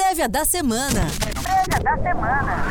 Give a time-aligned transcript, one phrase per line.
[0.00, 1.08] Prévia da semana.
[1.42, 2.64] Prévia da semana.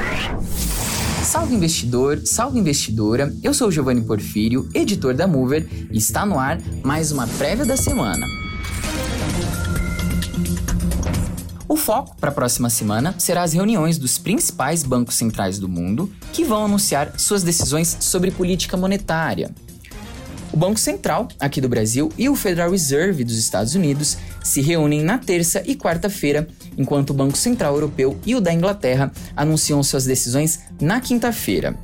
[1.22, 3.36] Salve investidor, salve investidora.
[3.44, 7.76] Eu sou Giovanni Porfírio, editor da Mover, e está no ar mais uma prévia da
[7.76, 8.26] semana.
[11.68, 16.10] O foco para a próxima semana será as reuniões dos principais bancos centrais do mundo,
[16.32, 19.54] que vão anunciar suas decisões sobre política monetária.
[20.58, 25.04] O Banco Central, aqui do Brasil, e o Federal Reserve dos Estados Unidos se reúnem
[25.04, 30.06] na terça e quarta-feira, enquanto o Banco Central Europeu e o da Inglaterra anunciam suas
[30.06, 31.78] decisões na quinta-feira.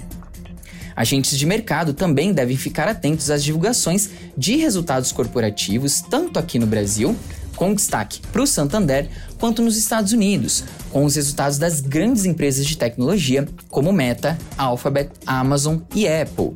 [0.95, 6.65] Agentes de mercado também devem ficar atentos às divulgações de resultados corporativos, tanto aqui no
[6.65, 7.15] Brasil,
[7.55, 12.65] com destaque para o Santander, quanto nos Estados Unidos, com os resultados das grandes empresas
[12.65, 16.53] de tecnologia como Meta, Alphabet, Amazon e Apple.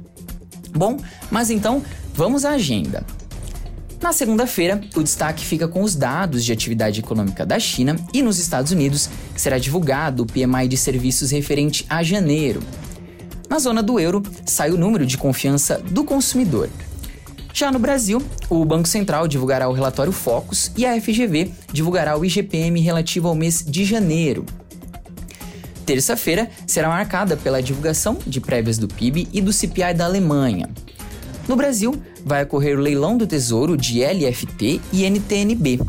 [0.78, 0.98] Bom,
[1.32, 1.84] mas então
[2.18, 3.06] Vamos à agenda.
[4.02, 8.40] Na segunda-feira, o destaque fica com os dados de atividade econômica da China e nos
[8.40, 12.60] Estados Unidos, será divulgado o PMI de serviços referente a janeiro.
[13.48, 16.72] Na zona do euro, sai o número de confiança do consumidor.
[17.54, 22.26] Já no Brasil, o Banco Central divulgará o relatório Focus e a FGV divulgará o
[22.26, 24.44] IGPM relativo ao mês de janeiro.
[25.86, 30.68] Terça-feira será marcada pela divulgação de prévias do PIB e do CPI da Alemanha.
[31.48, 31.96] No Brasil,
[32.26, 35.80] vai ocorrer o leilão do Tesouro de LFT e NTNB.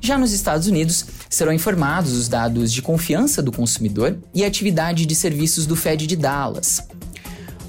[0.00, 5.14] Já nos Estados Unidos, serão informados os dados de confiança do consumidor e atividade de
[5.14, 6.80] serviços do Fed de Dallas.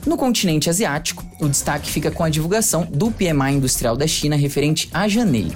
[0.06, 4.88] No continente asiático, o destaque fica com a divulgação do PMI industrial da China referente
[4.94, 5.56] a janeiro.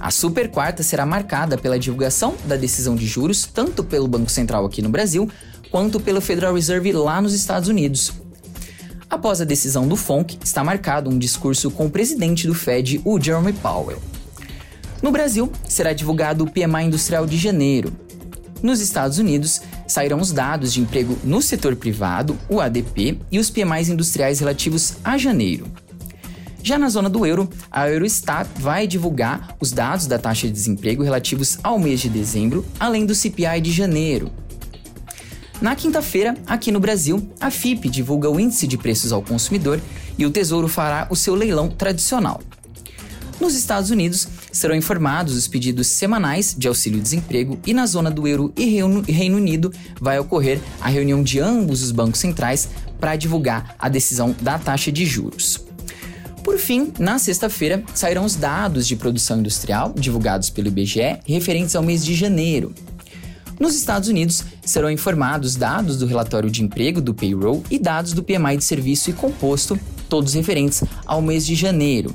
[0.00, 4.64] A super quarta será marcada pela divulgação da decisão de juros tanto pelo Banco Central
[4.64, 5.28] aqui no Brasil
[5.70, 8.12] quanto pelo Federal Reserve lá nos Estados Unidos,
[9.10, 13.18] Após a decisão do FONC, está marcado um discurso com o presidente do Fed, o
[13.18, 14.02] Jeremy Powell.
[15.02, 17.90] No Brasil, será divulgado o PMI industrial de janeiro.
[18.62, 23.48] Nos Estados Unidos, sairão os dados de emprego no setor privado, o ADP, e os
[23.48, 25.66] PMIs industriais relativos a janeiro.
[26.62, 31.02] Já na zona do euro, a Eurostat vai divulgar os dados da taxa de desemprego
[31.02, 34.30] relativos ao mês de dezembro, além do CPI de janeiro.
[35.60, 39.80] Na quinta-feira, aqui no Brasil, a FIP divulga o índice de preços ao consumidor
[40.16, 42.40] e o Tesouro fará o seu leilão tradicional.
[43.40, 48.52] Nos Estados Unidos, serão informados os pedidos semanais de auxílio-desemprego e na zona do euro
[48.56, 52.68] e Reino Unido vai ocorrer a reunião de ambos os bancos centrais
[53.00, 55.64] para divulgar a decisão da taxa de juros.
[56.44, 61.82] Por fim, na sexta-feira, sairão os dados de produção industrial divulgados pelo IBGE referentes ao
[61.82, 62.72] mês de janeiro.
[63.58, 68.22] Nos Estados Unidos, serão informados dados do relatório de emprego do payroll e dados do
[68.22, 72.14] PMI de serviço e composto, todos referentes ao mês de janeiro.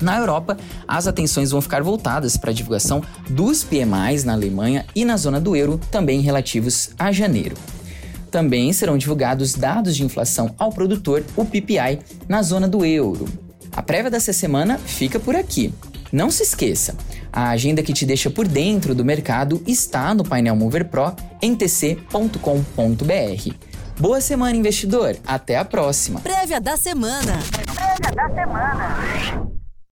[0.00, 5.04] Na Europa, as atenções vão ficar voltadas para a divulgação dos PMIs na Alemanha e
[5.04, 7.56] na zona do euro, também relativos a janeiro.
[8.30, 13.26] Também serão divulgados dados de inflação ao produtor, o PPI, na zona do euro.
[13.72, 15.72] A prévia dessa semana fica por aqui.
[16.12, 16.94] Não se esqueça,
[17.32, 21.54] a agenda que te deixa por dentro do mercado está no painel Mover Pro em
[21.54, 22.38] tc.com.br.
[23.98, 25.16] Boa semana, investidor.
[25.26, 26.20] Até a próxima.
[26.20, 27.38] Prévia da semana.
[27.74, 29.47] Prévia da semana.